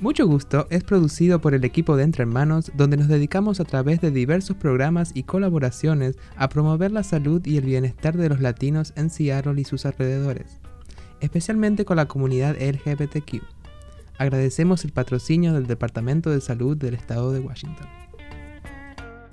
Mucho 0.00 0.26
Gusto 0.26 0.66
es 0.70 0.82
producido 0.82 1.42
por 1.42 1.52
el 1.52 1.62
equipo 1.62 1.94
de 1.94 2.04
Entre 2.04 2.22
Hermanos, 2.22 2.72
donde 2.74 2.96
nos 2.96 3.08
dedicamos 3.08 3.60
a 3.60 3.66
través 3.66 4.00
de 4.00 4.10
diversos 4.10 4.56
programas 4.56 5.10
y 5.12 5.24
colaboraciones 5.24 6.16
a 6.36 6.48
promover 6.48 6.90
la 6.90 7.02
salud 7.02 7.44
y 7.44 7.58
el 7.58 7.66
bienestar 7.66 8.16
de 8.16 8.30
los 8.30 8.40
latinos 8.40 8.94
en 8.96 9.10
Seattle 9.10 9.60
y 9.60 9.64
sus 9.64 9.84
alrededores, 9.84 10.58
especialmente 11.20 11.84
con 11.84 11.98
la 11.98 12.08
comunidad 12.08 12.56
LGBTQ. 12.58 13.42
Agradecemos 14.16 14.86
el 14.86 14.92
patrocinio 14.92 15.52
del 15.52 15.66
Departamento 15.66 16.30
de 16.30 16.40
Salud 16.40 16.78
del 16.78 16.94
Estado 16.94 17.30
de 17.32 17.40
Washington. 17.40 17.86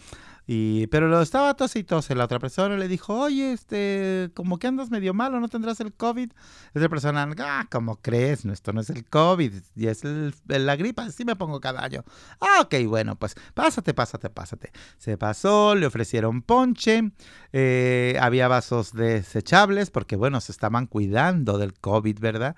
pero 0.48 1.08
lo 1.08 1.22
estaba 1.22 1.54
tos 1.56 1.76
y 1.76 1.84
tose. 1.84 2.16
La 2.16 2.26
otra 2.26 2.40
persona 2.40 2.76
le 2.78 2.88
dijo, 2.88 3.18
oye, 3.18 3.54
este, 3.54 4.32
como 4.34 4.60
que 4.60 4.68
andas 4.68 4.90
medio 4.90 5.14
malo, 5.14 5.40
¿no 5.40 5.48
tendrás 5.48 5.80
el 5.80 5.94
COVID? 5.94 6.32
Esa 6.74 6.90
persona, 6.90 7.30
ah, 7.40 7.68
¿cómo 7.72 7.98
crees? 7.98 8.46
No, 8.46 8.54
esto 8.54 8.74
no 8.74 8.82
es 8.82 8.90
el 8.90 9.06
COVID, 9.06 9.54
y 9.76 9.88
es 9.88 10.04
la 10.48 10.76
gripa, 10.76 11.04
así 11.04 11.26
me 11.26 11.36
pongo 11.36 11.62
cada 11.62 11.84
año. 11.84 12.04
Ah, 12.40 12.62
ok, 12.62 12.76
bueno, 12.88 13.16
pues 13.16 13.36
pásate, 13.54 13.94
pásate, 13.94 14.30
pásate. 14.30 14.72
Se 14.98 15.18
pasó, 15.18 15.76
le 15.76 15.86
ofrecieron 15.86 16.42
ponche, 16.42 17.12
eh, 17.54 18.18
había 18.20 18.48
vasos 18.48 18.94
desechables, 18.94 19.92
porque 19.92 20.16
bueno, 20.16 20.42
se 20.42 20.52
estaban 20.52 20.88
cuidando 20.88 21.58
del 21.58 21.74
COVID, 21.74 22.20
¿verdad? 22.20 22.56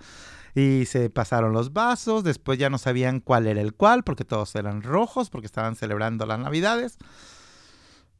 y 0.55 0.85
se 0.85 1.09
pasaron 1.09 1.53
los 1.53 1.73
vasos, 1.73 2.23
después 2.23 2.59
ya 2.59 2.69
no 2.69 2.77
sabían 2.77 3.19
cuál 3.21 3.47
era 3.47 3.59
el 3.59 3.73
cual, 3.73 4.03
porque 4.03 4.23
todos 4.23 4.53
eran 4.55 4.83
rojos, 4.83 5.29
porque 5.29 5.47
estaban 5.47 5.75
celebrando 5.75 6.25
las 6.25 6.39
navidades. 6.39 6.97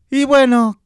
Y 0.09 0.25
bueno, 0.25 0.79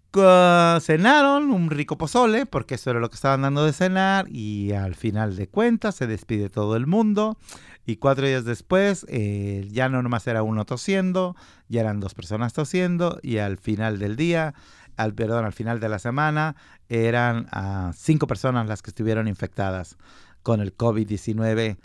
cenaron 0.80 1.52
un 1.52 1.70
rico 1.70 1.98
pozole, 1.98 2.46
porque 2.46 2.76
eso 2.76 2.90
era 2.92 3.00
lo 3.00 3.10
que 3.10 3.16
estaban 3.16 3.42
dando 3.42 3.66
de 3.66 3.74
cenar, 3.74 4.28
y 4.30 4.72
al 4.72 4.96
final 4.96 5.36
de 5.36 5.48
cuentas 5.48 5.96
se 5.96 6.08
despide 6.08 6.50
todo 6.50 6.76
el 6.76 6.88
mundo. 6.88 7.38
Y 7.86 7.98
cuatro 7.98 8.28
días 8.28 8.44
después, 8.44 9.06
eh, 9.10 9.68
ya 9.72 9.90
no 9.90 10.02
nomás 10.02 10.28
era 10.28 10.44
uno 10.44 10.66
tosiendo, 10.66 11.36
ya 11.70 11.82
eran 11.82 12.00
dos 12.00 12.14
personas 12.14 12.54
tosiendo, 12.54 13.20
y 13.22 13.38
al 13.38 13.58
final 13.58 14.00
del 14.00 14.16
día, 14.16 14.54
al, 14.98 15.14
perdón, 15.14 15.46
al 15.46 15.54
final 15.54 15.80
de 15.80 15.90
la 15.90 16.00
semana, 16.00 16.56
eran 16.90 17.48
uh, 17.54 17.94
cinco 17.94 18.28
personas 18.28 18.68
las 18.68 18.82
que 18.82 18.90
estuvieron 18.90 19.28
infectadas 19.28 19.98
con 20.42 20.62
el 20.62 20.76
COVID-19 20.76 21.78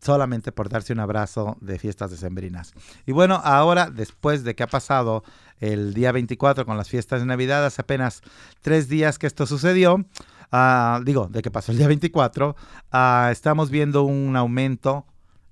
solamente 0.00 0.52
por 0.52 0.68
darse 0.68 0.92
un 0.92 1.00
abrazo 1.00 1.56
de 1.60 1.78
fiestas 1.78 2.10
decembrinas. 2.10 2.74
Y 3.06 3.12
bueno, 3.12 3.40
ahora, 3.42 3.90
después 3.90 4.44
de 4.44 4.54
que 4.54 4.62
ha 4.62 4.68
pasado 4.68 5.24
el 5.60 5.94
día 5.94 6.12
24 6.12 6.66
con 6.66 6.76
las 6.76 6.88
fiestas 6.88 7.20
de 7.20 7.26
Navidad, 7.26 7.64
hace 7.64 7.82
apenas 7.82 8.22
tres 8.60 8.88
días 8.88 9.18
que 9.18 9.26
esto 9.26 9.46
sucedió, 9.46 10.04
ah, 10.52 11.00
digo, 11.04 11.28
de 11.28 11.42
que 11.42 11.50
pasó 11.50 11.72
el 11.72 11.78
día 11.78 11.88
24, 11.88 12.56
ah, 12.92 13.28
estamos 13.32 13.70
viendo 13.70 14.02
un 14.02 14.36
aumento 14.36 15.06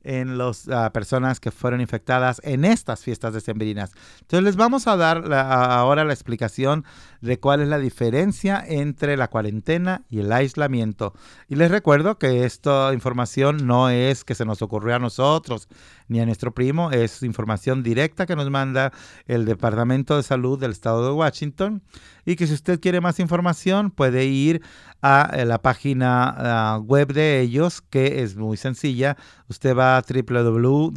en 0.04 0.38
las 0.38 0.68
ah, 0.68 0.90
personas 0.92 1.40
que 1.40 1.50
fueron 1.50 1.80
infectadas 1.80 2.40
en 2.44 2.64
estas 2.64 3.02
fiestas 3.02 3.34
decembrinas. 3.34 3.92
Entonces 4.20 4.44
les 4.44 4.56
vamos 4.56 4.86
a 4.86 4.96
dar 4.96 5.32
ahora 5.32 6.04
la 6.04 6.12
explicación 6.12 6.84
de 7.20 7.38
cuál 7.38 7.60
es 7.60 7.68
la 7.68 7.78
diferencia 7.78 8.62
entre 8.66 9.16
la 9.16 9.28
cuarentena 9.28 10.02
y 10.08 10.20
el 10.20 10.32
aislamiento. 10.32 11.14
Y 11.48 11.56
les 11.56 11.70
recuerdo 11.70 12.18
que 12.18 12.44
esta 12.44 12.92
información 12.92 13.66
no 13.66 13.90
es 13.90 14.24
que 14.24 14.34
se 14.34 14.44
nos 14.44 14.62
ocurrió 14.62 14.96
a 14.96 14.98
nosotros 14.98 15.68
ni 16.12 16.20
a 16.20 16.26
nuestro 16.26 16.52
primo, 16.52 16.90
es 16.90 17.22
información 17.22 17.82
directa 17.82 18.26
que 18.26 18.36
nos 18.36 18.50
manda 18.50 18.92
el 19.26 19.44
Departamento 19.46 20.16
de 20.16 20.22
Salud 20.22 20.60
del 20.60 20.72
Estado 20.72 21.04
de 21.06 21.12
Washington 21.12 21.82
y 22.24 22.36
que 22.36 22.46
si 22.46 22.54
usted 22.54 22.78
quiere 22.78 23.00
más 23.00 23.18
información 23.18 23.90
puede 23.90 24.26
ir 24.26 24.62
a 25.00 25.30
eh, 25.34 25.44
la 25.44 25.60
página 25.60 26.78
web 26.84 27.12
de 27.12 27.40
ellos 27.40 27.82
que 27.82 28.22
es 28.22 28.36
muy 28.36 28.56
sencilla. 28.56 29.16
Usted 29.48 29.76
va 29.76 29.96
a 29.96 30.02
www.doh.wa.gov 30.02 30.92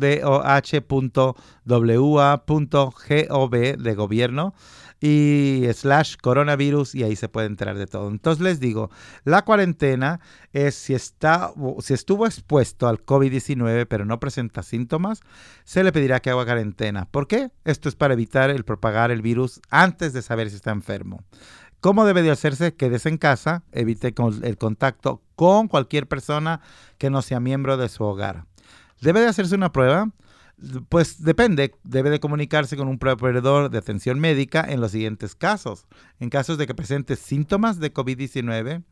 de 3.51 3.95
gobierno 3.95 4.53
y 4.99 5.65
slash 5.73 6.15
coronavirus 6.21 6.95
y 6.95 7.03
ahí 7.03 7.15
se 7.15 7.29
puede 7.29 7.47
enterar 7.47 7.77
de 7.77 7.87
todo. 7.87 8.09
Entonces 8.09 8.43
les 8.43 8.59
digo, 8.59 8.89
la 9.23 9.43
cuarentena 9.43 10.19
es 10.53 10.75
si, 10.75 10.93
está, 10.93 11.51
si 11.79 11.93
estuvo 11.93 12.25
expuesto 12.25 12.87
al 12.87 13.05
COVID-19 13.05 13.87
pero 13.87 14.05
no 14.05 14.19
presenta 14.19 14.63
síntomas, 14.63 15.21
se 15.63 15.83
le 15.83 15.91
pedirá 15.91 16.19
que 16.19 16.29
haga 16.29 16.45
cuarentena. 16.45 17.05
¿Por 17.05 17.27
qué? 17.27 17.51
Esto 17.65 17.89
es 17.89 17.95
para 17.95 18.13
evitar 18.13 18.49
el 18.49 18.63
propagar 18.63 19.11
el 19.11 19.21
virus 19.21 19.61
antes 19.69 20.13
de 20.13 20.21
saber 20.21 20.49
si 20.49 20.55
está 20.55 20.71
enfermo. 20.71 21.23
¿Cómo 21.81 22.05
debe 22.05 22.23
de 22.23 22.31
hacerse? 22.31 22.73
Quédese 22.73 23.09
en 23.09 23.17
casa, 23.17 23.63
evite 23.71 24.15
el 24.41 24.57
contacto 24.57 25.21
con 25.35 25.67
cualquier 25.67 26.07
persona 26.07 26.61
que 26.97 27.11
no 27.11 27.21
sea 27.21 27.39
miembro 27.39 27.77
de 27.77 27.89
su 27.89 28.03
hogar. 28.03 28.45
Debe 29.01 29.19
de 29.19 29.27
hacerse 29.27 29.53
una 29.53 29.71
prueba 29.71 30.09
pues 30.89 31.23
depende, 31.23 31.75
debe 31.83 32.09
de 32.09 32.19
comunicarse 32.19 32.77
con 32.77 32.87
un 32.87 32.97
proveedor 32.97 33.69
de 33.69 33.77
atención 33.77 34.19
médica 34.19 34.65
en 34.67 34.81
los 34.81 34.91
siguientes 34.91 35.35
casos. 35.35 35.85
En 36.19 36.29
casos 36.29 36.57
de 36.57 36.67
que 36.67 36.73
presente 36.73 37.15
síntomas 37.15 37.79
de 37.79 37.93
COVID-19 37.93 38.83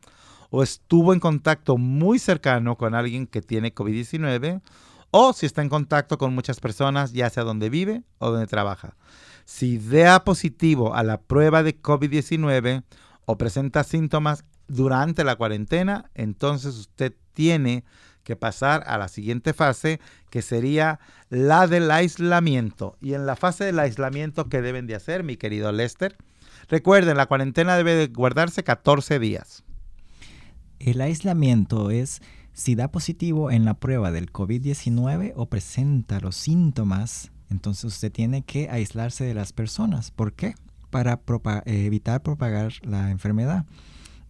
o 0.50 0.62
estuvo 0.62 1.12
en 1.12 1.20
contacto 1.20 1.76
muy 1.76 2.18
cercano 2.18 2.76
con 2.76 2.94
alguien 2.94 3.26
que 3.26 3.42
tiene 3.42 3.74
COVID-19 3.74 4.60
o 5.10 5.32
si 5.32 5.46
está 5.46 5.62
en 5.62 5.68
contacto 5.68 6.18
con 6.18 6.34
muchas 6.34 6.60
personas, 6.60 7.12
ya 7.12 7.30
sea 7.30 7.44
donde 7.44 7.70
vive 7.70 8.02
o 8.18 8.30
donde 8.30 8.46
trabaja. 8.46 8.96
Si 9.44 9.78
da 9.78 10.24
positivo 10.24 10.94
a 10.94 11.02
la 11.02 11.20
prueba 11.20 11.62
de 11.62 11.80
COVID-19 11.80 12.82
o 13.24 13.38
presenta 13.38 13.84
síntomas 13.84 14.44
durante 14.66 15.24
la 15.24 15.36
cuarentena, 15.36 16.10
entonces 16.14 16.76
usted 16.76 17.14
tiene 17.32 17.84
que 18.24 18.34
pasar 18.34 18.82
a 18.86 18.98
la 18.98 19.08
siguiente 19.08 19.52
fase, 19.52 20.00
que 20.30 20.42
sería 20.42 20.98
la 21.28 21.66
del 21.68 21.90
aislamiento. 21.90 22.96
Y 23.00 23.14
en 23.14 23.26
la 23.26 23.36
fase 23.36 23.64
del 23.64 23.78
aislamiento, 23.78 24.48
¿qué 24.48 24.62
deben 24.62 24.86
de 24.86 24.96
hacer, 24.96 25.22
mi 25.22 25.36
querido 25.36 25.70
Lester? 25.70 26.16
Recuerden, 26.68 27.16
la 27.16 27.26
cuarentena 27.26 27.76
debe 27.76 27.94
de 27.94 28.08
guardarse 28.08 28.64
14 28.64 29.18
días. 29.18 29.62
El 30.80 31.00
aislamiento 31.00 31.90
es 31.90 32.20
si 32.52 32.74
da 32.74 32.88
positivo 32.90 33.50
en 33.50 33.64
la 33.64 33.74
prueba 33.74 34.10
del 34.10 34.32
COVID-19 34.32 35.32
o 35.36 35.46
presenta 35.46 36.20
los 36.20 36.36
síntomas, 36.36 37.32
entonces 37.50 37.84
usted 37.84 38.12
tiene 38.12 38.42
que 38.42 38.70
aislarse 38.70 39.24
de 39.24 39.34
las 39.34 39.52
personas. 39.52 40.10
¿Por 40.10 40.32
qué? 40.32 40.54
Para 40.90 41.20
evitar 41.66 42.22
propagar 42.22 42.72
la 42.82 43.10
enfermedad. 43.10 43.66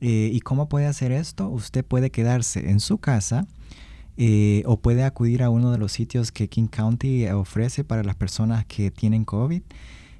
Eh, 0.00 0.30
¿Y 0.32 0.40
cómo 0.40 0.68
puede 0.68 0.86
hacer 0.86 1.12
esto? 1.12 1.48
Usted 1.48 1.84
puede 1.84 2.10
quedarse 2.10 2.70
en 2.70 2.80
su 2.80 2.98
casa 2.98 3.46
eh, 4.16 4.62
o 4.66 4.78
puede 4.78 5.04
acudir 5.04 5.42
a 5.42 5.50
uno 5.50 5.72
de 5.72 5.78
los 5.78 5.92
sitios 5.92 6.30
que 6.30 6.48
King 6.48 6.68
County 6.68 7.26
ofrece 7.28 7.84
para 7.84 8.04
las 8.04 8.14
personas 8.14 8.64
que 8.66 8.90
tienen 8.90 9.24
COVID. 9.24 9.62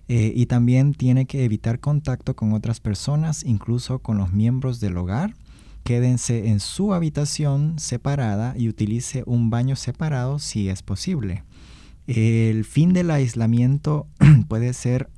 Eh, 0.07 0.33
y 0.37 0.47
también 0.47 0.93
tiene 0.93 1.25
que 1.25 1.45
evitar 1.45 1.81
contacto 1.81 2.37
con 2.37 2.53
otras 2.53 2.81
personas, 2.81 3.43
incluso 3.45 4.01
con 4.01 4.19
los 4.19 4.33
miembros 4.33 4.81
del 4.81 4.97
hogar. 4.97 5.35
Quédense 5.83 6.49
en 6.49 6.61
su 6.61 6.93
habitación 6.93 7.79
separada 7.79 8.55
y 8.57 8.69
utilice 8.69 9.23
un 9.27 9.51
baño 9.51 9.77
separado 9.77 10.39
si 10.39 10.69
es 10.69 10.83
posible. 10.83 11.43
El 12.07 12.65
fin 12.65 12.93
del 12.93 13.11
aislamiento 13.11 14.07
puede 14.49 14.75
ser 14.75 15.09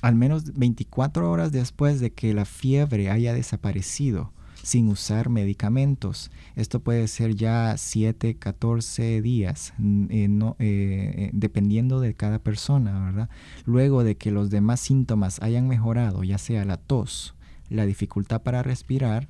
al 0.00 0.14
menos 0.14 0.54
24 0.54 1.30
horas 1.30 1.52
después 1.52 2.00
de 2.00 2.12
que 2.12 2.32
la 2.32 2.46
fiebre 2.46 3.10
haya 3.10 3.34
desaparecido 3.34 4.32
sin 4.62 4.88
usar 4.88 5.28
medicamentos. 5.28 6.30
Esto 6.56 6.80
puede 6.80 7.08
ser 7.08 7.34
ya 7.34 7.76
7, 7.76 8.36
14 8.36 9.22
días, 9.22 9.72
eh, 9.78 10.28
no, 10.28 10.56
eh, 10.58 11.14
eh, 11.16 11.30
dependiendo 11.32 12.00
de 12.00 12.14
cada 12.14 12.38
persona, 12.38 13.04
¿verdad? 13.04 13.30
Luego 13.64 14.04
de 14.04 14.16
que 14.16 14.30
los 14.30 14.50
demás 14.50 14.80
síntomas 14.80 15.40
hayan 15.42 15.68
mejorado, 15.68 16.24
ya 16.24 16.38
sea 16.38 16.64
la 16.64 16.76
tos, 16.76 17.34
la 17.68 17.86
dificultad 17.86 18.42
para 18.42 18.62
respirar, 18.62 19.28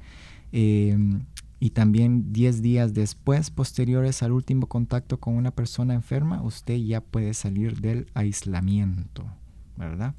em, 0.52 1.24
y 1.60 1.70
también 1.70 2.32
10 2.32 2.62
días 2.62 2.94
después, 2.94 3.50
posteriores 3.50 4.22
al 4.22 4.32
último 4.32 4.66
contacto 4.66 5.20
con 5.20 5.34
una 5.34 5.50
persona 5.50 5.94
enferma, 5.94 6.42
usted 6.42 6.76
ya 6.78 7.02
puede 7.02 7.34
salir 7.34 7.80
del 7.80 8.06
aislamiento, 8.14 9.26
¿verdad? 9.76 10.14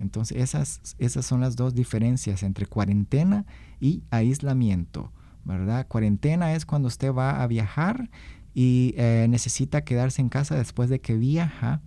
Entonces 0.00 0.38
esas, 0.38 0.96
esas 0.98 1.24
son 1.24 1.40
las 1.40 1.56
dos 1.56 1.74
diferencias 1.74 2.42
entre 2.42 2.66
cuarentena 2.66 3.46
y 3.80 4.02
aislamiento, 4.10 5.12
¿verdad? 5.44 5.86
Cuarentena 5.88 6.54
es 6.54 6.66
cuando 6.66 6.88
usted 6.88 7.12
va 7.12 7.42
a 7.42 7.46
viajar 7.46 8.10
y 8.54 8.94
eh, 8.96 9.26
necesita 9.28 9.82
quedarse 9.84 10.20
en 10.22 10.28
casa 10.28 10.56
después 10.56 10.88
de 10.88 11.00
que 11.00 11.14
viaja 11.14 11.82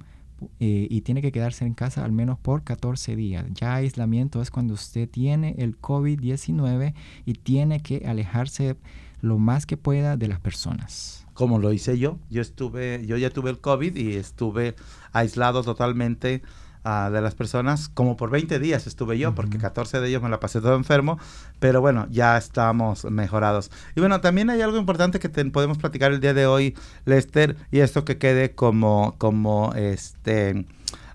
eh, 0.59 0.87
y 0.89 1.01
tiene 1.01 1.21
que 1.21 1.31
quedarse 1.31 1.65
en 1.65 1.73
casa 1.73 2.05
al 2.05 2.11
menos 2.11 2.39
por 2.39 2.63
14 2.63 3.15
días. 3.15 3.45
Ya 3.53 3.75
aislamiento 3.75 4.41
es 4.41 4.51
cuando 4.51 4.73
usted 4.73 5.09
tiene 5.09 5.55
el 5.57 5.79
COVID-19 5.79 6.93
y 7.25 7.33
tiene 7.33 7.81
que 7.81 8.05
alejarse 8.07 8.77
lo 9.21 9.37
más 9.37 9.65
que 9.65 9.77
pueda 9.77 10.17
de 10.17 10.27
las 10.27 10.39
personas. 10.39 11.25
Como 11.33 11.59
lo 11.59 11.73
hice 11.73 11.97
yo, 11.97 12.19
yo 12.29 12.41
estuve, 12.41 13.05
yo 13.05 13.17
ya 13.17 13.29
tuve 13.29 13.49
el 13.49 13.59
COVID 13.59 13.95
y 13.95 14.15
estuve 14.15 14.75
aislado 15.11 15.63
totalmente 15.63 16.41
de 16.83 17.21
las 17.21 17.35
personas, 17.35 17.89
como 17.89 18.15
por 18.15 18.29
20 18.29 18.57
días 18.57 18.87
estuve 18.87 19.17
yo, 19.17 19.35
porque 19.35 19.57
14 19.57 19.99
de 19.99 20.09
ellos 20.09 20.21
me 20.21 20.29
la 20.29 20.39
pasé 20.39 20.61
todo 20.61 20.75
enfermo, 20.75 21.19
pero 21.59 21.81
bueno, 21.81 22.07
ya 22.09 22.37
estamos 22.37 23.05
mejorados. 23.05 23.69
Y 23.95 23.99
bueno, 23.99 24.21
también 24.21 24.49
hay 24.49 24.61
algo 24.61 24.77
importante 24.77 25.19
que 25.19 25.29
podemos 25.29 25.77
platicar 25.77 26.11
el 26.11 26.19
día 26.19 26.33
de 26.33 26.47
hoy, 26.47 26.75
Lester, 27.05 27.57
y 27.71 27.79
esto 27.79 28.05
que 28.05 28.17
quede 28.17 28.51
como, 28.51 29.15
como 29.17 29.73
este... 29.75 30.65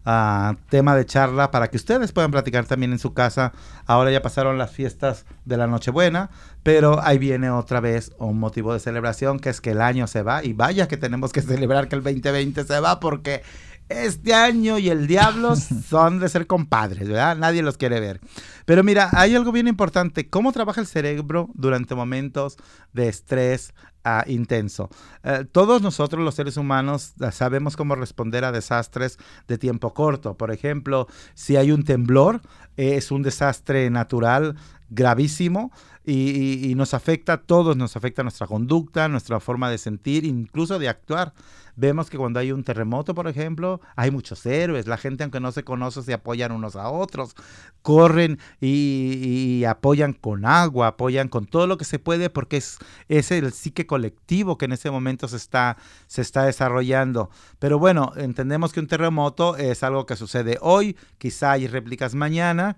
Uh, 0.06 0.54
tema 0.68 0.94
de 0.94 1.06
charla 1.06 1.50
para 1.50 1.68
que 1.68 1.78
ustedes 1.78 2.12
puedan 2.12 2.30
platicar 2.30 2.66
también 2.66 2.92
en 2.92 2.98
su 2.98 3.14
casa. 3.14 3.54
Ahora 3.86 4.10
ya 4.10 4.20
pasaron 4.20 4.58
las 4.58 4.70
fiestas 4.70 5.24
de 5.46 5.56
la 5.56 5.66
Nochebuena, 5.66 6.28
pero 6.62 7.02
ahí 7.02 7.16
viene 7.16 7.48
otra 7.48 7.80
vez 7.80 8.12
un 8.18 8.38
motivo 8.38 8.74
de 8.74 8.80
celebración 8.80 9.40
que 9.40 9.48
es 9.48 9.62
que 9.62 9.70
el 9.70 9.80
año 9.80 10.06
se 10.06 10.22
va 10.22 10.44
y 10.44 10.52
vaya 10.52 10.88
que 10.88 10.98
tenemos 10.98 11.32
que 11.32 11.40
celebrar 11.42 11.88
que 11.88 11.96
el 11.96 12.02
2020 12.02 12.64
se 12.64 12.80
va 12.80 13.00
porque 13.00 13.42
este 13.88 14.34
año 14.34 14.78
y 14.78 14.88
el 14.88 15.06
diablo 15.06 15.56
son 15.88 16.18
de 16.18 16.28
ser 16.28 16.46
compadres, 16.46 17.08
¿verdad? 17.08 17.36
Nadie 17.36 17.62
los 17.62 17.76
quiere 17.76 18.00
ver. 18.00 18.20
Pero 18.64 18.82
mira, 18.82 19.10
hay 19.12 19.34
algo 19.34 19.52
bien 19.52 19.68
importante. 19.68 20.28
¿Cómo 20.28 20.52
trabaja 20.52 20.80
el 20.80 20.86
cerebro 20.86 21.50
durante 21.54 21.94
momentos 21.94 22.56
de 22.92 23.08
estrés 23.08 23.74
ah, 24.04 24.24
intenso? 24.26 24.88
Eh, 25.22 25.44
todos 25.50 25.82
nosotros, 25.82 26.24
los 26.24 26.34
seres 26.34 26.56
humanos, 26.56 27.12
ah, 27.20 27.30
sabemos 27.30 27.76
cómo 27.76 27.94
responder 27.94 28.44
a 28.44 28.52
desastres 28.52 29.18
de 29.48 29.58
tiempo 29.58 29.92
corto. 29.92 30.36
Por 30.36 30.50
ejemplo, 30.50 31.06
si 31.34 31.56
hay 31.56 31.72
un 31.72 31.84
temblor, 31.84 32.40
es 32.76 33.10
un 33.10 33.22
desastre 33.22 33.90
natural 33.90 34.56
gravísimo 34.90 35.72
y, 36.04 36.70
y, 36.70 36.74
nos 36.74 36.92
afecta 36.92 37.32
a 37.32 37.42
todos, 37.42 37.76
nos 37.76 37.96
afecta 37.96 38.22
nuestra 38.22 38.46
conducta, 38.46 39.08
nuestra 39.08 39.40
forma 39.40 39.70
de 39.70 39.78
sentir, 39.78 40.24
incluso 40.24 40.78
de 40.78 40.88
actuar. 40.88 41.32
Vemos 41.76 42.08
que 42.08 42.18
cuando 42.18 42.38
hay 42.38 42.52
un 42.52 42.62
terremoto, 42.62 43.14
por 43.14 43.26
ejemplo, 43.26 43.80
hay 43.96 44.10
muchos 44.10 44.46
héroes. 44.46 44.86
La 44.86 44.96
gente, 44.96 45.24
aunque 45.24 45.40
no 45.40 45.50
se 45.50 45.64
conoce, 45.64 46.02
se 46.02 46.14
apoyan 46.14 46.52
unos 46.52 46.76
a 46.76 46.88
otros. 46.88 47.34
Corren 47.82 48.38
y, 48.60 49.64
apoyan 49.64 50.12
con 50.12 50.46
agua, 50.46 50.88
apoyan 50.88 51.28
con 51.28 51.46
todo 51.46 51.66
lo 51.66 51.76
que 51.76 51.84
se 51.84 51.98
puede, 51.98 52.30
porque 52.30 52.58
es, 52.58 52.78
es 53.08 53.30
el 53.30 53.52
psique 53.52 53.86
colectivo 53.86 54.56
que 54.56 54.66
en 54.66 54.72
ese 54.72 54.90
momento 54.90 55.28
se 55.28 55.36
está, 55.36 55.76
se 56.06 56.22
está 56.22 56.44
desarrollando. 56.44 57.30
Pero 57.58 57.78
bueno, 57.78 58.12
entendemos 58.16 58.72
que 58.72 58.80
un 58.80 58.86
terremoto 58.86 59.56
es 59.56 59.82
algo 59.82 60.06
que 60.06 60.16
sucede 60.16 60.58
hoy, 60.60 60.96
quizá 61.18 61.52
hay 61.52 61.66
réplicas 61.66 62.14
mañana, 62.14 62.76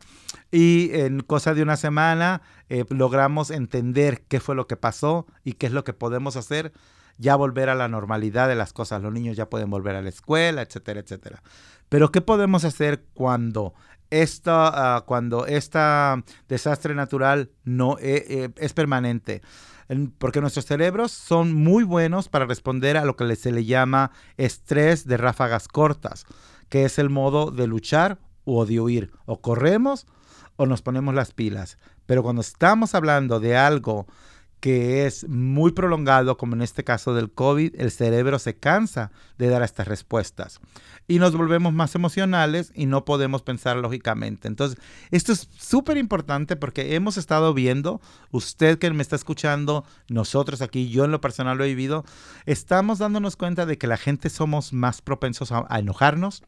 y 0.51 0.91
en 0.93 1.21
cosa 1.21 1.55
de 1.55 1.63
una 1.63 1.77
semana 1.77 2.43
eh, 2.69 2.85
logramos 2.89 3.51
entender 3.51 4.23
qué 4.29 4.41
fue 4.41 4.55
lo 4.55 4.67
que 4.67 4.77
pasó 4.77 5.27
y 5.45 5.55
qué 5.55 5.67
es 5.67 5.73
lo 5.73 5.85
que 5.85 5.93
podemos 5.93 6.37
hacer 6.37 6.73
ya 7.19 7.37
volver 7.37 7.69
a 7.69 7.75
la 7.75 7.89
normalidad 7.89 8.49
de 8.49 8.55
las 8.55 8.73
cosas. 8.73 9.03
Los 9.03 9.13
niños 9.13 9.37
ya 9.37 9.49
pueden 9.49 9.71
volver 9.71 9.97
a 9.97 10.03
la 10.03 10.09
escuela, 10.09 10.63
etcétera, 10.63 11.01
etcétera. 11.01 11.43
Pero 11.89 12.11
¿qué 12.11 12.21
podemos 12.21 12.65
hacer 12.65 13.05
cuando 13.15 13.75
esta, 14.11 14.99
uh, 14.99 15.05
cuando 15.07 15.47
esta 15.47 16.23
desastre 16.49 16.95
natural 16.95 17.51
no 17.65 17.99
eh, 17.99 18.25
eh, 18.29 18.51
es 18.57 18.73
permanente? 18.73 19.43
porque 20.19 20.41
nuestros 20.41 20.67
cerebros 20.67 21.13
son 21.13 21.55
muy 21.55 21.85
buenos 21.85 22.29
para 22.29 22.45
responder 22.45 22.97
a 22.97 23.05
lo 23.05 23.15
que 23.15 23.37
se 23.37 23.53
le 23.53 23.65
llama 23.65 24.11
estrés 24.37 25.07
de 25.07 25.17
ráfagas 25.17 25.69
cortas, 25.69 26.27
que 26.69 26.85
es 26.85 26.99
el 26.99 27.09
modo 27.09 27.53
de 27.53 27.69
luchar 27.69 28.19
o 28.45 28.67
de 28.67 28.81
huir. 28.81 29.13
O 29.27 29.41
corremos 29.41 30.07
o 30.57 30.67
nos 30.67 30.83
ponemos 30.83 31.15
las 31.15 31.33
pilas. 31.33 31.79
Pero 32.07 32.23
cuando 32.23 32.41
estamos 32.41 32.95
hablando 32.95 33.39
de 33.39 33.57
algo 33.57 34.07
que 34.61 35.07
es 35.07 35.29
muy 35.29 35.73
prolongado, 35.73 36.37
como 36.37 36.55
en 36.55 36.63
este 36.63 36.85
caso 36.85 37.15
del 37.15 37.31
COVID, 37.31 37.75
el 37.79 37.91
cerebro 37.91 38.39
se 38.39 38.57
cansa 38.57 39.13
de 39.39 39.49
dar 39.49 39.63
estas 39.63 39.87
respuestas 39.87 40.61
y 41.09 41.19
nos 41.19 41.37
volvemos 41.37 41.73
más 41.73 41.95
emocionales 41.95 42.73
y 42.75 42.87
no 42.87 43.05
podemos 43.05 43.43
pensar 43.43 43.77
lógicamente. 43.77 44.49
Entonces, 44.49 44.79
esto 45.11 45.33
es 45.33 45.49
súper 45.57 45.99
importante 45.99 46.57
porque 46.57 46.95
hemos 46.95 47.17
estado 47.17 47.55
viendo, 47.55 48.01
usted 48.31 48.79
que 48.79 48.91
me 48.91 49.03
está 49.03 49.17
escuchando, 49.17 49.85
nosotros 50.09 50.63
aquí, 50.63 50.89
yo 50.89 51.05
en 51.05 51.13
lo 51.13 51.21
personal 51.21 51.59
lo 51.59 51.65
he 51.65 51.69
vivido, 51.69 52.05
estamos 52.45 52.99
dándonos 52.99 53.37
cuenta 53.37 53.67
de 53.67 53.79
que 53.79 53.87
la 53.87 53.97
gente 53.97 54.31
somos 54.31 54.73
más 54.73 55.01
propensos 55.01 55.53
a, 55.53 55.67
enojarnos. 55.79 56.43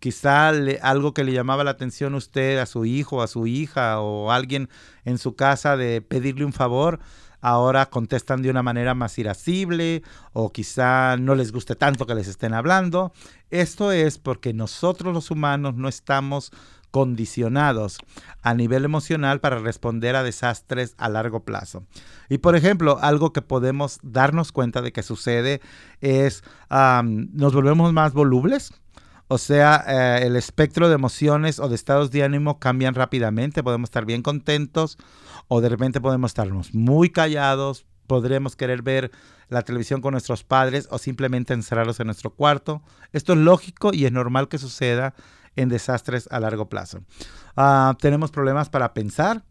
Quizá 0.00 0.48
algo 0.82 1.12
que 1.12 1.24
le 1.24 1.32
llamaba 1.32 1.62
la 1.62 1.72
atención 1.72 2.14
a 2.14 2.16
usted, 2.16 2.58
a 2.58 2.66
su 2.66 2.86
hijo, 2.86 3.22
a 3.22 3.26
su 3.26 3.46
hija 3.46 4.00
o 4.00 4.32
alguien 4.32 4.70
en 5.04 5.18
su 5.18 5.36
casa 5.36 5.76
de 5.76 6.00
pedirle 6.00 6.46
un 6.46 6.54
favor, 6.54 6.98
ahora 7.42 7.86
contestan 7.86 8.40
de 8.40 8.48
una 8.48 8.62
manera 8.62 8.94
más 8.94 9.18
irascible 9.18 10.02
o 10.32 10.50
quizá 10.50 11.18
no 11.18 11.34
les 11.34 11.52
guste 11.52 11.76
tanto 11.76 12.06
que 12.06 12.14
les 12.14 12.26
estén 12.26 12.54
hablando. 12.54 13.12
Esto 13.50 13.92
es 13.92 14.16
porque 14.18 14.54
nosotros 14.54 15.12
los 15.12 15.30
humanos 15.30 15.74
no 15.74 15.88
estamos 15.88 16.50
condicionados 16.90 17.98
a 18.40 18.54
nivel 18.54 18.86
emocional 18.86 19.40
para 19.40 19.58
responder 19.58 20.16
a 20.16 20.22
desastres 20.22 20.94
a 20.96 21.10
largo 21.10 21.44
plazo. 21.44 21.84
Y 22.30 22.38
por 22.38 22.56
ejemplo, 22.56 22.98
algo 23.02 23.34
que 23.34 23.42
podemos 23.42 23.98
darnos 24.02 24.52
cuenta 24.52 24.80
de 24.80 24.90
que 24.90 25.02
sucede 25.02 25.60
es 26.00 26.42
nos 26.70 27.54
volvemos 27.54 27.92
más 27.92 28.14
volubles. 28.14 28.72
O 29.28 29.36
sea, 29.36 29.84
eh, 29.86 30.26
el 30.26 30.36
espectro 30.36 30.88
de 30.88 30.94
emociones 30.94 31.58
o 31.58 31.68
de 31.68 31.74
estados 31.74 32.10
de 32.10 32.24
ánimo 32.24 32.58
cambian 32.58 32.94
rápidamente. 32.94 33.62
Podemos 33.62 33.88
estar 33.88 34.06
bien 34.06 34.22
contentos 34.22 34.96
o 35.48 35.60
de 35.60 35.68
repente 35.68 36.00
podemos 36.00 36.30
estarnos 36.30 36.74
muy 36.74 37.10
callados, 37.10 37.84
podremos 38.06 38.56
querer 38.56 38.82
ver 38.82 39.10
la 39.50 39.62
televisión 39.62 40.00
con 40.00 40.12
nuestros 40.12 40.44
padres 40.44 40.88
o 40.90 40.98
simplemente 40.98 41.52
encerrarlos 41.52 42.00
en 42.00 42.06
nuestro 42.06 42.30
cuarto. 42.30 42.82
Esto 43.12 43.34
es 43.34 43.38
lógico 43.38 43.90
y 43.92 44.06
es 44.06 44.12
normal 44.12 44.48
que 44.48 44.58
suceda 44.58 45.14
en 45.56 45.68
desastres 45.68 46.28
a 46.30 46.40
largo 46.40 46.68
plazo. 46.68 47.00
Ah, 47.56 47.96
tenemos 48.00 48.30
problemas 48.30 48.70
para 48.70 48.94
pensar, 48.94 49.44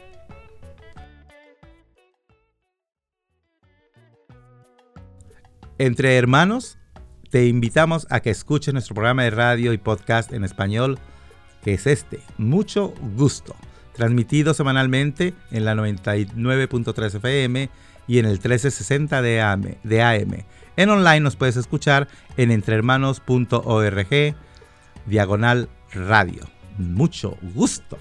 Entre 5.78 6.16
hermanos, 6.16 6.78
te 7.30 7.46
invitamos 7.46 8.06
a 8.08 8.20
que 8.20 8.30
escuches 8.30 8.72
nuestro 8.72 8.94
programa 8.94 9.24
de 9.24 9.30
radio 9.30 9.72
y 9.72 9.78
podcast 9.78 10.32
en 10.32 10.44
español, 10.44 11.00
que 11.64 11.74
es 11.74 11.88
este, 11.88 12.20
Mucho 12.38 12.94
Gusto, 13.16 13.56
transmitido 13.94 14.54
semanalmente 14.54 15.34
en 15.50 15.64
la 15.64 15.74
99.3 15.74 17.14
FM 17.16 17.70
y 18.06 18.18
en 18.18 18.26
el 18.26 18.32
1360 18.32 19.22
de 19.22 19.40
AM, 19.40 19.76
de 19.82 20.02
AM. 20.02 20.44
En 20.76 20.90
online 20.90 21.20
nos 21.20 21.36
puedes 21.36 21.56
escuchar 21.56 22.08
en 22.36 22.50
entrehermanos.org, 22.50 24.34
diagonal 25.06 25.68
radio. 25.92 26.42
Mucho 26.78 27.36
gusto. 27.54 27.98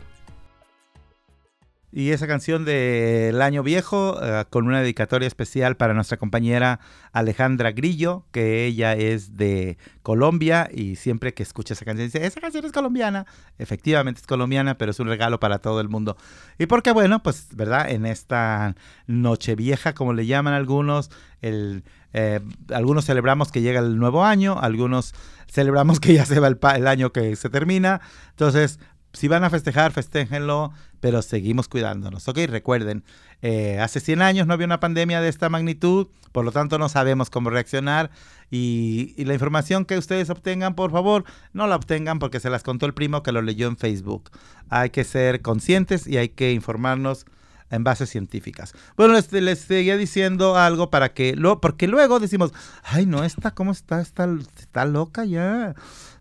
Y 1.96 2.10
esa 2.10 2.26
canción 2.26 2.66
del 2.66 3.40
año 3.40 3.62
viejo, 3.62 4.18
eh, 4.20 4.46
con 4.50 4.66
una 4.66 4.82
dedicatoria 4.82 5.28
especial 5.28 5.78
para 5.78 5.94
nuestra 5.94 6.18
compañera 6.18 6.80
Alejandra 7.12 7.72
Grillo, 7.72 8.26
que 8.32 8.66
ella 8.66 8.94
es 8.94 9.38
de 9.38 9.78
Colombia 10.02 10.68
y 10.74 10.96
siempre 10.96 11.36
que 11.36 11.44
escucha 11.44 11.76
esa 11.76 11.86
canción 11.86 12.08
dice, 12.08 12.26
esa 12.26 12.42
canción 12.42 12.66
es 12.66 12.72
colombiana. 12.72 13.28
Efectivamente 13.60 14.22
es 14.22 14.26
colombiana, 14.26 14.76
pero 14.76 14.90
es 14.90 15.00
un 15.00 15.08
regalo 15.08 15.40
para 15.40 15.60
todo 15.60 15.80
el 15.82 15.88
mundo. 15.88 16.18
Y 16.58 16.66
porque 16.66 16.92
bueno, 16.92 17.22
pues, 17.22 17.50
¿verdad? 17.54 17.88
En 17.92 18.08
esta 18.08 18.74
noche 19.06 19.54
vieja, 19.54 19.94
como 19.94 20.14
le 20.14 20.26
llaman 20.26 20.56
algunos, 20.56 21.12
el, 21.44 21.84
eh, 22.14 22.40
algunos 22.74 23.06
celebramos 23.06 23.52
que 23.52 23.62
llega 23.62 23.80
el 23.82 24.00
nuevo 24.00 24.26
año, 24.26 24.58
algunos 24.60 25.14
celebramos 25.48 26.00
que 26.00 26.16
ya 26.16 26.26
se 26.26 26.40
va 26.40 26.48
el, 26.48 26.58
el 26.76 26.88
año 26.88 27.12
que 27.12 27.36
se 27.36 27.52
termina. 27.52 28.02
Entonces, 28.32 28.80
si 29.14 29.28
van 29.28 29.44
a 29.44 29.50
festejar, 29.50 29.92
festéjenlo, 29.92 30.74
pero 31.00 31.22
seguimos 31.22 31.68
cuidándonos. 31.68 32.28
Ok, 32.28 32.40
recuerden, 32.48 33.04
eh, 33.42 33.80
hace 33.80 34.00
100 34.00 34.22
años 34.22 34.48
no 34.48 34.54
había 34.54 34.66
una 34.66 34.80
pandemia 34.80 35.22
de 35.22 35.30
esta 35.30 35.50
magnitud, 35.50 36.08
por 36.32 36.44
lo 36.44 36.52
tanto 36.52 36.80
no 36.80 36.90
sabemos 36.90 37.30
cómo 37.30 37.52
reaccionar 37.52 38.10
y, 38.50 39.14
y, 39.16 39.26
la 39.26 39.34
información 39.34 39.86
que 39.86 39.98
ustedes 39.98 40.30
obtengan, 40.30 40.76
por 40.76 40.92
favor, 40.92 41.26
no 41.54 41.68
la 41.68 41.76
obtengan 41.76 42.20
porque 42.20 42.40
se 42.40 42.50
las 42.50 42.64
contó 42.64 42.86
el 42.88 42.94
primo 42.94 43.22
que 43.22 43.32
lo 43.32 43.42
leyó 43.42 43.68
en 43.68 43.78
Facebook. 43.78 44.32
Hay 44.70 44.90
que 44.90 45.04
ser 45.04 45.42
conscientes 45.42 46.08
y 46.08 46.18
hay 46.18 46.30
que 46.30 46.52
informarnos 46.52 47.26
en 47.74 47.84
bases 47.84 48.10
científicas. 48.10 48.74
Bueno, 48.96 49.14
les, 49.14 49.32
les 49.32 49.60
seguía 49.60 49.98
diciendo 49.98 50.56
algo 50.56 50.90
para 50.90 51.14
que, 51.14 51.36
lo, 51.36 51.60
porque 51.60 51.88
luego 51.88 52.20
decimos, 52.20 52.52
ay, 52.84 53.06
no, 53.06 53.24
está, 53.24 53.52
¿cómo 53.52 53.72
está? 53.72 54.00
Está, 54.00 54.30
está 54.60 54.86
loca 54.86 55.26
ya. 55.26 55.76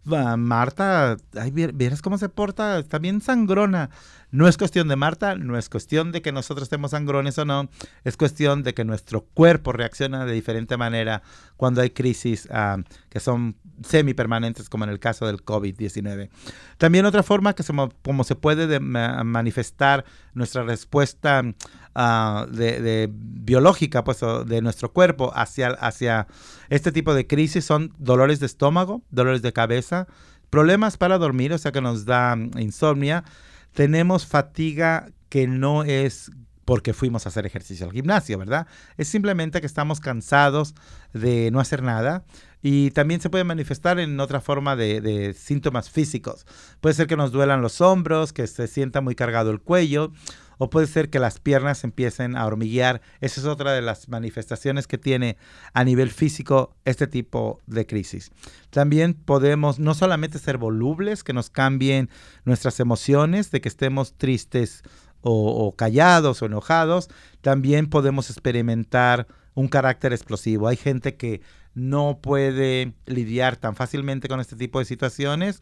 Marta, 0.05 1.17
ay, 1.39 1.51
¿vieras 1.53 2.03
cómo 2.03 2.19
se 2.19 2.29
porta? 2.29 2.79
Está 2.79 2.99
bien 2.99 3.21
sangrona. 3.21 3.91
No 4.33 4.49
es 4.49 4.57
cuestión 4.57 4.89
de 4.89 4.97
Marta, 4.97 5.37
no 5.37 5.59
es 5.59 5.69
cuestión 5.69 6.11
de 6.11 6.23
que 6.23 6.33
nosotros 6.33 6.65
estemos 6.65 6.93
sangrones 6.93 7.37
o 7.37 7.45
no, 7.45 7.69
es 8.03 8.17
cuestión 8.17 8.63
de 8.63 8.73
que 8.73 8.83
nuestro 8.83 9.21
cuerpo 9.21 9.73
reacciona 9.73 10.25
de 10.25 10.33
diferente 10.33 10.79
manera 10.79 11.23
cuando 11.59 11.83
hay 11.83 11.91
crisis 11.91 12.49
uh, 12.51 12.83
que 13.11 13.21
son 13.21 13.57
semipermanentes, 13.85 14.69
como 14.69 14.85
en 14.85 14.91
el 14.91 14.99
caso 14.99 15.27
del 15.27 15.45
COVID-19. 15.45 16.31
También 16.79 17.07
otra 17.07 17.23
forma 17.23 17.55
que 17.55 17.63
se, 17.63 17.73
como 18.03 18.25
se 18.25 18.35
puede 18.37 18.67
de, 18.67 18.81
manifestar 18.81 20.05
nuestra 20.35 20.63
respuesta 20.63 21.43
de, 21.43 22.81
de, 22.81 23.11
biológica 23.13 24.05
pues, 24.05 24.21
de 24.47 24.63
nuestro 24.63 24.93
cuerpo 24.93 25.33
hacia, 25.35 25.69
hacia 25.69 26.27
este 26.69 26.93
tipo 26.93 27.15
de 27.15 27.27
crisis 27.27 27.65
son 27.65 27.93
dolores 27.99 28.41
de 28.41 28.47
estómago, 28.47 29.03
dolores 29.11 29.43
de 29.43 29.53
cabeza, 29.53 30.07
problemas 30.51 30.97
para 30.97 31.19
dormir, 31.19 31.53
o 31.53 31.59
sea 31.59 31.73
que 31.73 31.81
nos 31.81 32.05
da 32.05 32.37
insomnia 32.59 33.25
tenemos 33.73 34.27
fatiga 34.27 35.11
que 35.29 35.47
no 35.47 35.85
es 35.85 36.31
porque 36.65 36.93
fuimos 36.93 37.27
a 37.27 37.31
hacer 37.31 37.47
ejercicio 37.47 37.87
al 37.87 37.93
gimnasio, 37.93 38.39
¿verdad? 38.39 38.67
Es 38.97 39.09
simplemente 39.09 39.61
que 39.61 39.67
estamos 39.67 40.01
cansados 40.01 40.75
de 41.13 41.51
no 41.51 41.61
hacer 41.61 41.83
nada 41.83 42.25
y 42.63 42.93
también 42.93 43.21
se 43.21 43.29
puede 43.29 43.45
manifestar 43.45 43.99
en 43.99 44.19
otra 44.21 44.41
forma 44.41 44.77
de, 44.77 45.35
síntomas 45.37 45.91
físicos. 45.91 46.47
Puede 46.81 46.95
ser 46.95 47.09
que 47.09 47.17
nos 47.17 47.33
duelan 47.33 47.61
los 47.61 47.81
hombros, 47.81 48.33
que 48.33 48.47
se 48.47 48.69
sienta 48.69 49.01
muy 49.01 49.17
cargado 49.17 49.51
el 49.51 49.61
cuello, 49.61 50.13
o 50.59 50.71
puede 50.71 50.87
ser 50.87 51.11
que 51.11 51.19
las 51.19 51.41
piernas 51.41 51.83
empiecen 51.83 52.37
a 52.37 52.47
hormiguear. 52.47 53.01
Esa 53.21 53.41
es 53.41 53.47
otra 53.47 53.73
de 53.73 53.83
las 53.83 54.09
manifestaciones 54.09 54.87
que 54.87 54.97
tiene 54.97 55.37
a 55.73 55.83
nivel 55.83 56.13
físico 56.13 56.77
este 56.85 57.09
tipo 57.09 57.61
de 57.67 57.85
crisis. 57.85 58.31
También 58.71 59.15
podemos 59.15 59.81
no 59.81 59.95
solamente 59.95 60.39
ser 60.39 60.59
volubles, 60.59 61.25
que 61.25 61.33
nos 61.33 61.51
cambien 61.51 62.11
nuestras 62.45 62.79
emociones, 62.79 63.51
de 63.51 63.61
que 63.61 63.69
estemos 63.69 64.15
tristes 64.15 64.85
o, 65.23 65.73
callados 65.77 66.43
o 66.43 66.47
enojados, 66.47 67.09
también 67.41 67.89
podemos 67.89 68.31
experimentar 68.31 69.27
un 69.55 69.69
carácter 69.69 70.13
explosivo. 70.13 70.69
Hay 70.69 70.77
gente 70.77 71.17
que 71.17 71.41
no 71.75 72.19
puede 72.21 72.93
lidiar 73.07 73.57
tan 73.57 73.77
fácilmente 73.77 74.29
con 74.29 74.41
este 74.41 74.57
tipo 74.57 74.79
de 74.79 74.85
situaciones 74.85 75.59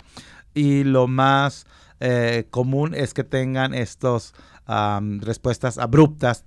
y 0.55 0.85
lo 0.85 1.07
más 1.07 1.67
eh, 2.01 2.47
común 2.51 2.95
es 2.95 3.15
que 3.15 3.25
tengan 3.25 3.75
estos 3.75 4.35
um, 4.67 5.21
respuestas 5.21 5.79
abruptas 5.79 6.45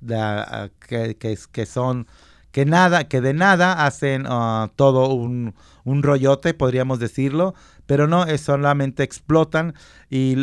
que, 0.88 1.16
que, 1.16 1.38
que, 1.52 1.66
son 1.66 2.08
que 2.54 2.66
nada, 2.66 3.06
que 3.10 3.20
de 3.20 3.34
nada 3.34 3.86
hacen 3.86 4.28
uh, 4.28 4.70
todo 4.76 5.12
un, 5.12 5.56
un, 5.84 6.04
rollote, 6.04 6.54
podríamos 6.54 7.00
decirlo, 7.00 7.56
pero 7.88 8.08
no, 8.08 8.26
solamente 8.38 9.02
explotan 9.02 9.74
y 10.08 10.38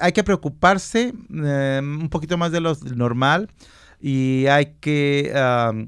hay 0.00 0.12
que 0.12 0.22
preocuparse 0.22 1.12
eh, 1.34 1.80
un 1.82 2.08
poquito 2.08 2.38
más 2.38 2.52
de 2.52 2.60
lo 2.60 2.74
normal 2.94 3.50
y 4.00 4.46
hay 4.46 4.76
que, 4.80 5.32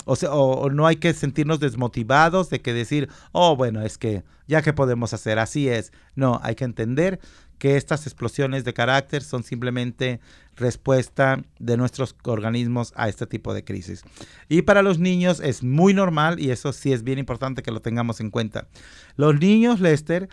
o, 0.04 0.70
no 0.70 0.86
hay 0.86 0.96
que 0.96 1.14
sentirnos 1.14 1.60
desmotivados 1.60 2.50
de 2.50 2.60
que 2.60 2.72
decir, 2.72 3.08
oh, 3.30 3.54
bueno, 3.54 3.82
es 3.82 3.98
que 3.98 4.24
ya 4.48 4.62
que 4.62 4.72
podemos 4.72 5.12
hacer, 5.12 5.38
así 5.38 5.68
es. 5.68 5.92
No, 6.16 6.40
hay 6.42 6.56
que 6.56 6.64
entender 6.64 7.20
que 7.58 7.76
estas 7.76 8.06
explosiones 8.06 8.64
de 8.64 8.74
carácter 8.74 9.22
son 9.22 9.42
simplemente 9.42 10.20
respuesta 10.56 11.42
de 11.58 11.76
nuestros 11.76 12.16
organismos 12.24 12.92
a 12.96 13.08
este 13.08 13.26
tipo 13.26 13.54
de 13.54 13.64
crisis. 13.64 14.02
Y 14.48 14.62
para 14.62 14.82
los 14.82 14.98
niños 14.98 15.40
es 15.40 15.62
muy 15.62 15.94
normal 15.94 16.40
y 16.40 16.50
eso 16.50 16.72
sí 16.72 16.92
es 16.92 17.02
bien 17.02 17.18
importante 17.18 17.62
que 17.62 17.70
lo 17.70 17.80
tengamos 17.80 18.20
en 18.20 18.30
cuenta. 18.30 18.68
Los 19.16 19.38
niños, 19.38 19.80
Lester, 19.80 20.28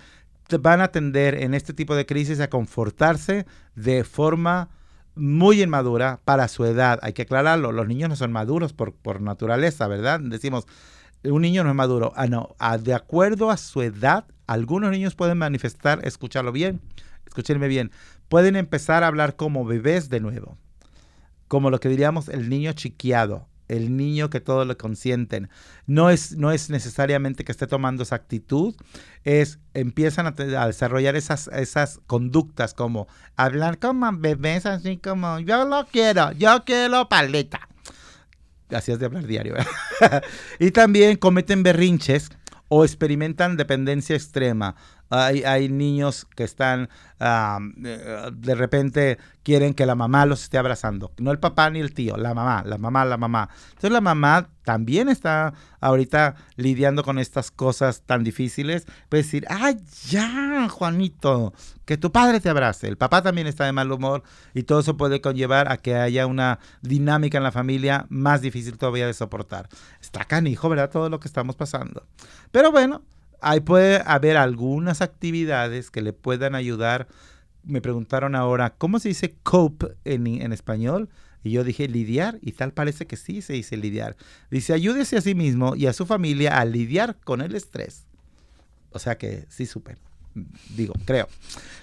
van 0.59 0.81
a 0.81 0.89
tender 0.89 1.35
en 1.35 1.53
este 1.53 1.73
tipo 1.73 1.95
de 1.95 2.05
crisis 2.05 2.39
a 2.39 2.49
confortarse 2.49 3.45
de 3.75 4.03
forma 4.03 4.69
muy 5.15 5.61
inmadura 5.61 6.19
para 6.25 6.47
su 6.47 6.65
edad. 6.65 6.99
Hay 7.01 7.13
que 7.13 7.23
aclararlo, 7.23 7.71
los 7.71 7.87
niños 7.87 8.09
no 8.09 8.15
son 8.15 8.31
maduros 8.31 8.73
por, 8.73 8.93
por 8.93 9.21
naturaleza, 9.21 9.87
¿verdad? 9.87 10.19
Decimos, 10.19 10.65
un 11.23 11.41
niño 11.41 11.63
no 11.63 11.69
es 11.69 11.75
maduro. 11.75 12.13
Ah, 12.15 12.27
no, 12.27 12.55
ah, 12.59 12.77
de 12.77 12.93
acuerdo 12.93 13.49
a 13.49 13.57
su 13.57 13.81
edad, 13.81 14.25
algunos 14.47 14.91
niños 14.91 15.15
pueden 15.15 15.37
manifestar, 15.37 16.05
escucharlo 16.05 16.51
bien, 16.51 16.81
escúchenme 17.27 17.67
bien, 17.67 17.91
pueden 18.29 18.55
empezar 18.55 19.03
a 19.03 19.07
hablar 19.07 19.35
como 19.35 19.65
bebés 19.65 20.09
de 20.09 20.19
nuevo, 20.19 20.57
como 21.47 21.69
lo 21.69 21.79
que 21.79 21.89
diríamos 21.89 22.29
el 22.29 22.49
niño 22.49 22.73
chiquiado, 22.73 23.47
el 23.67 23.97
niño 23.97 24.29
que 24.29 24.39
todo 24.39 24.65
lo 24.65 24.77
consienten. 24.77 25.49
No 25.87 26.09
es, 26.09 26.35
no 26.35 26.51
es 26.51 26.69
necesariamente 26.69 27.43
que 27.43 27.51
esté 27.51 27.67
tomando 27.67 28.03
esa 28.03 28.15
actitud, 28.15 28.75
es 29.23 29.59
empiezan 29.73 30.27
a, 30.27 30.67
desarrollar 30.67 31.15
esas, 31.15 31.47
esas 31.49 31.99
conductas 32.07 32.73
como 32.73 33.07
hablar 33.35 33.79
como 33.79 34.11
bebés, 34.17 34.65
así 34.65 34.97
como 34.97 35.39
yo 35.39 35.65
lo 35.65 35.85
quiero, 35.87 36.31
yo 36.33 36.63
quiero 36.65 37.09
paleta. 37.09 37.67
Así 38.69 38.91
es 38.91 38.99
de 38.99 39.05
hablar 39.05 39.27
diario. 39.27 39.55
y 40.59 40.71
también 40.71 41.17
cometen 41.17 41.61
berrinches 41.61 42.29
o 42.67 42.83
experimentan 42.83 43.57
dependencia 43.57 44.15
extrema 44.15 44.75
hay, 45.09 45.69
niños 45.69 46.25
que 46.35 46.43
están, 46.43 46.89
uh, 47.19 48.31
de 48.31 48.55
repente 48.55 49.17
quieren 49.43 49.73
que 49.73 49.85
la 49.85 49.95
mamá 49.95 50.25
los 50.25 50.43
esté 50.43 50.57
abrazando. 50.57 51.11
No 51.17 51.31
el 51.31 51.39
papá 51.39 51.69
ni 51.69 51.79
el 51.79 51.93
tío, 51.93 52.17
la 52.17 52.33
mamá, 52.33 52.63
la 52.65 52.77
mamá, 52.77 53.05
la 53.05 53.17
mamá. 53.17 53.49
Entonces 53.69 53.91
la 53.91 54.01
mamá 54.01 54.49
también 54.63 55.07
está 55.09 55.53
ahorita 55.79 56.35
lidiando 56.55 57.03
con 57.03 57.19
estas 57.19 57.51
cosas 57.51 58.01
tan 58.01 58.23
difíciles. 58.23 58.87
Puede 59.07 59.23
decir, 59.23 59.45
ay, 59.49 59.77
ya, 60.09 60.67
Juanito, 60.69 61.53
que 61.85 61.97
tu 61.97 62.11
padre 62.11 62.39
te 62.39 62.49
abrace. 62.49 62.87
El 62.87 62.97
papá 62.97 63.21
también 63.21 63.45
está 63.45 63.65
de 63.65 63.71
mal 63.71 63.91
humor 63.91 64.23
y 64.55 64.63
todo 64.63 64.79
eso 64.79 64.97
puede 64.97 65.21
conllevar 65.21 65.71
a 65.71 65.77
que 65.77 65.95
haya 65.95 66.25
una 66.25 66.59
dinámica 66.81 67.37
en 67.37 67.43
la 67.43 67.51
familia 67.51 68.07
más 68.09 68.41
difícil 68.41 68.79
todavía 68.79 69.05
de 69.05 69.13
soportar. 69.13 69.69
Está 70.01 70.25
canijo, 70.25 70.67
¿verdad? 70.69 70.89
Todo 70.89 71.09
lo 71.09 71.19
que 71.19 71.27
estamos 71.27 71.55
pasando. 71.55 72.07
Pero 72.51 72.71
bueno, 72.71 73.03
Ahí 73.41 73.59
puede 73.59 74.01
haber 74.05 74.37
algunas 74.37 75.01
actividades 75.01 75.91
que 75.91 76.01
le 76.01 76.13
puedan 76.13 76.55
ayudar. 76.55 77.07
Me 77.63 77.81
preguntaron 77.81 78.35
ahora, 78.35 78.75
¿cómo 78.77 78.99
se 78.99 79.09
dice 79.09 79.35
cope 79.43 79.95
en, 80.03 80.27
en 80.27 80.53
español? 80.53 81.09
Y 81.43 81.51
yo 81.51 81.63
dije 81.63 81.87
lidiar, 81.87 82.39
y 82.41 82.53
tal 82.53 82.73
parece 82.73 83.05
que 83.05 83.17
sí 83.17 83.41
se 83.43 83.53
dice 83.53 83.77
lidiar. 83.77 84.15
Dice, 84.49 84.73
ayúdese 84.73 85.17
a 85.17 85.21
sí 85.21 85.35
mismo 85.35 85.75
y 85.75 85.85
a 85.85 85.93
su 85.93 86.07
familia 86.07 86.59
a 86.59 86.65
lidiar 86.65 87.17
con 87.23 87.41
el 87.41 87.53
estrés. 87.53 88.07
O 88.89 88.99
sea 88.99 89.17
que 89.17 89.45
sí 89.49 89.65
supe. 89.65 89.95
Digo, 90.75 90.93
creo. 91.05 91.29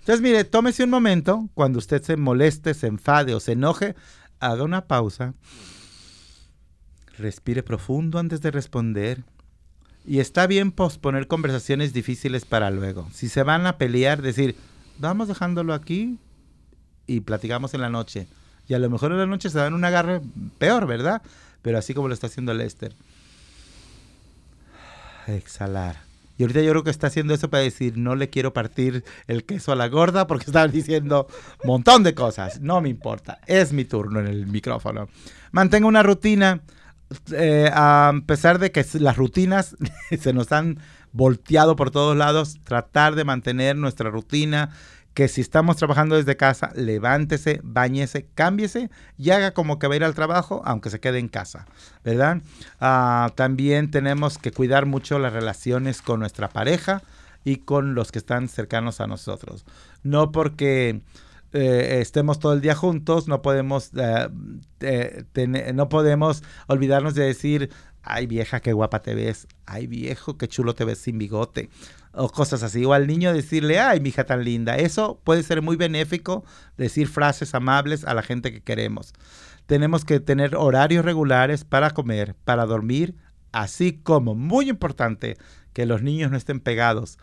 Entonces, 0.00 0.20
mire, 0.20 0.44
tómese 0.44 0.82
un 0.82 0.90
momento 0.90 1.48
cuando 1.54 1.78
usted 1.78 2.02
se 2.02 2.16
moleste, 2.16 2.74
se 2.74 2.86
enfade 2.86 3.34
o 3.34 3.40
se 3.40 3.52
enoje, 3.52 3.94
haga 4.40 4.64
una 4.64 4.86
pausa, 4.86 5.34
respire 7.16 7.62
profundo 7.62 8.18
antes 8.18 8.40
de 8.40 8.50
responder. 8.50 9.24
Y 10.04 10.18
está 10.18 10.46
bien 10.46 10.72
posponer 10.72 11.28
conversaciones 11.28 11.92
difíciles 11.92 12.44
para 12.44 12.70
luego. 12.70 13.08
Si 13.12 13.28
se 13.28 13.42
van 13.42 13.66
a 13.66 13.78
pelear, 13.78 14.20
decir, 14.20 14.56
vamos 14.98 15.28
dejándolo 15.28 15.74
aquí 15.74 16.18
y 17.06 17.20
platicamos 17.20 17.74
en 17.74 17.82
la 17.82 17.90
noche. 17.90 18.26
Y 18.68 18.74
a 18.74 18.78
lo 18.78 18.90
mejor 18.90 19.12
en 19.12 19.18
la 19.18 19.26
noche 19.26 19.50
se 19.50 19.58
dan 19.58 19.74
un 19.74 19.84
agarre 19.84 20.20
peor, 20.58 20.86
¿verdad? 20.86 21.22
Pero 21.62 21.78
así 21.78 21.94
como 21.94 22.08
lo 22.08 22.14
está 22.14 22.26
haciendo 22.26 22.52
Lester. 22.52 22.94
Exhalar. 25.28 26.12
Y 26.38 26.44
ahorita 26.44 26.62
yo 26.62 26.70
creo 26.70 26.84
que 26.84 26.90
está 26.90 27.06
haciendo 27.08 27.34
eso 27.34 27.50
para 27.50 27.62
decir, 27.62 27.96
no 27.96 28.16
le 28.16 28.30
quiero 28.30 28.52
partir 28.52 29.04
el 29.28 29.44
queso 29.44 29.70
a 29.70 29.76
la 29.76 29.88
gorda 29.88 30.26
porque 30.26 30.44
está 30.46 30.66
diciendo 30.66 31.28
un 31.62 31.68
montón 31.68 32.02
de 32.02 32.14
cosas. 32.14 32.60
No 32.60 32.80
me 32.80 32.88
importa, 32.88 33.38
es 33.46 33.72
mi 33.72 33.84
turno 33.84 34.20
en 34.20 34.26
el 34.26 34.46
micrófono. 34.46 35.08
Mantenga 35.52 35.86
una 35.86 36.02
rutina, 36.02 36.60
eh, 37.32 37.70
a 37.72 38.12
pesar 38.26 38.58
de 38.58 38.72
que 38.72 38.84
las 38.94 39.16
rutinas 39.16 39.76
se 40.20 40.32
nos 40.32 40.52
han 40.52 40.78
volteado 41.12 41.76
por 41.76 41.90
todos 41.90 42.16
lados, 42.16 42.58
tratar 42.64 43.14
de 43.14 43.24
mantener 43.24 43.76
nuestra 43.76 44.10
rutina, 44.10 44.70
que 45.14 45.28
si 45.28 45.42
estamos 45.42 45.76
trabajando 45.76 46.16
desde 46.16 46.36
casa, 46.36 46.72
levántese, 46.74 47.60
bañese, 47.62 48.26
cámbiese 48.34 48.90
y 49.18 49.30
haga 49.30 49.52
como 49.52 49.78
que 49.78 49.86
va 49.86 49.94
a 49.94 49.96
ir 49.96 50.04
al 50.04 50.14
trabajo, 50.14 50.62
aunque 50.64 50.90
se 50.90 51.00
quede 51.00 51.18
en 51.18 51.28
casa, 51.28 51.66
¿verdad? 52.02 52.40
Ah, 52.80 53.30
también 53.34 53.90
tenemos 53.90 54.38
que 54.38 54.52
cuidar 54.52 54.86
mucho 54.86 55.18
las 55.18 55.32
relaciones 55.32 56.00
con 56.00 56.20
nuestra 56.20 56.48
pareja 56.48 57.02
y 57.44 57.56
con 57.56 57.94
los 57.94 58.10
que 58.10 58.18
están 58.18 58.48
cercanos 58.48 59.00
a 59.00 59.06
nosotros. 59.06 59.66
No 60.02 60.32
porque 60.32 61.02
eh, 61.52 61.98
estemos 62.00 62.38
todo 62.38 62.52
el 62.52 62.60
día 62.60 62.74
juntos, 62.74 63.28
no 63.28 63.42
podemos, 63.42 63.90
eh, 63.94 65.24
no 65.74 65.88
podemos 65.88 66.42
olvidarnos 66.66 67.14
de 67.14 67.24
decir, 67.24 67.70
ay 68.02 68.26
vieja, 68.26 68.60
qué 68.60 68.72
guapa 68.72 69.02
te 69.02 69.14
ves, 69.14 69.46
ay 69.66 69.86
viejo, 69.86 70.38
qué 70.38 70.48
chulo 70.48 70.74
te 70.74 70.84
ves 70.84 70.98
sin 70.98 71.18
bigote 71.18 71.70
o 72.12 72.28
cosas 72.28 72.62
así. 72.62 72.84
O 72.84 72.92
al 72.92 73.06
niño 73.06 73.32
decirle, 73.32 73.80
ay, 73.80 74.00
mi 74.00 74.10
hija 74.10 74.24
tan 74.24 74.44
linda. 74.44 74.76
Eso 74.76 75.20
puede 75.24 75.42
ser 75.42 75.62
muy 75.62 75.76
benéfico, 75.76 76.44
decir 76.76 77.08
frases 77.08 77.54
amables 77.54 78.04
a 78.04 78.14
la 78.14 78.22
gente 78.22 78.52
que 78.52 78.62
queremos. 78.62 79.12
Tenemos 79.66 80.04
que 80.04 80.20
tener 80.20 80.56
horarios 80.56 81.04
regulares 81.04 81.64
para 81.64 81.90
comer, 81.90 82.34
para 82.44 82.66
dormir, 82.66 83.14
así 83.52 83.92
como, 84.02 84.34
muy 84.34 84.68
importante, 84.68 85.36
que 85.72 85.86
los 85.86 86.02
niños 86.02 86.30
no 86.30 86.36
estén 86.36 86.60
pegados 86.60 87.18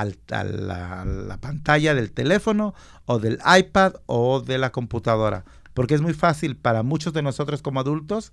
a 0.00 0.44
la 0.44 1.38
pantalla 1.40 1.94
del 1.94 2.12
teléfono 2.12 2.74
o 3.06 3.18
del 3.18 3.38
iPad 3.58 3.94
o 4.06 4.40
de 4.40 4.58
la 4.58 4.72
computadora. 4.72 5.44
Porque 5.72 5.94
es 5.94 6.00
muy 6.00 6.14
fácil 6.14 6.56
para 6.56 6.82
muchos 6.82 7.12
de 7.12 7.22
nosotros 7.22 7.62
como 7.62 7.80
adultos 7.80 8.32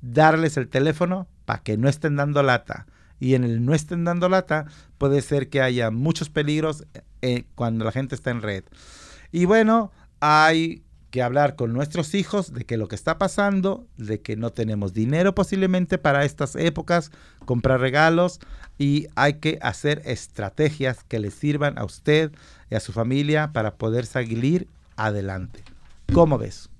darles 0.00 0.56
el 0.56 0.68
teléfono 0.68 1.26
para 1.44 1.62
que 1.62 1.76
no 1.76 1.88
estén 1.88 2.16
dando 2.16 2.42
lata 2.42 2.86
y 3.22 3.36
en 3.36 3.44
el 3.44 3.64
no 3.64 3.72
estén 3.72 4.04
dando 4.04 4.28
lata, 4.28 4.66
puede 4.98 5.22
ser 5.22 5.48
que 5.48 5.62
haya 5.62 5.92
muchos 5.92 6.28
peligros 6.28 6.84
eh, 7.22 7.44
cuando 7.54 7.84
la 7.84 7.92
gente 7.92 8.16
está 8.16 8.32
en 8.32 8.42
red. 8.42 8.64
Y 9.30 9.44
bueno, 9.44 9.92
hay 10.18 10.82
que 11.12 11.22
hablar 11.22 11.56
con 11.56 11.74
nuestros 11.74 12.14
hijos 12.14 12.54
de 12.54 12.64
que 12.64 12.78
lo 12.78 12.88
que 12.88 12.96
está 12.96 13.18
pasando, 13.18 13.86
de 13.98 14.22
que 14.22 14.34
no 14.34 14.50
tenemos 14.50 14.94
dinero 14.94 15.34
posiblemente 15.34 15.98
para 15.98 16.24
estas 16.24 16.56
épocas, 16.56 17.12
comprar 17.44 17.80
regalos 17.80 18.40
y 18.78 19.08
hay 19.14 19.34
que 19.34 19.58
hacer 19.60 20.00
estrategias 20.06 21.04
que 21.04 21.20
le 21.20 21.30
sirvan 21.30 21.78
a 21.78 21.84
usted 21.84 22.32
y 22.70 22.76
a 22.76 22.80
su 22.80 22.92
familia 22.92 23.52
para 23.52 23.74
poder 23.74 24.06
salir 24.06 24.68
adelante. 24.96 25.62
¿Cómo 26.14 26.38
ves? 26.38 26.70